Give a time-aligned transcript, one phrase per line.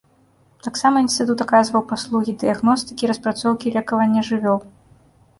[0.67, 4.57] Таксама інстытут аказваў паслугі дыягностыкі і распрацоўкі лекавання жывёл.